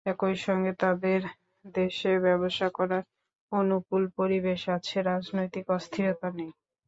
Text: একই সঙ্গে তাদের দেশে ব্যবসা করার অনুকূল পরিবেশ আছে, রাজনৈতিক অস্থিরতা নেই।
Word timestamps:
একই 0.05 0.35
সঙ্গে 0.45 0.71
তাদের 0.81 1.19
দেশে 1.75 2.11
ব্যবসা 2.25 2.67
করার 2.69 3.03
অনুকূল 3.51 4.03
পরিবেশ 4.17 4.61
আছে, 4.75 4.95
রাজনৈতিক 5.03 5.65
অস্থিরতা 5.77 6.27
নেই। 6.31 6.51